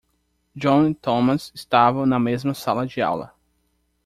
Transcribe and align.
John 0.55 0.87
e 0.89 0.95
Thomas 0.95 1.51
estavam 1.53 2.07
na 2.07 2.17
mesma 2.17 2.55
sala 2.55 2.87
de 2.87 3.03
aula. 3.03 3.35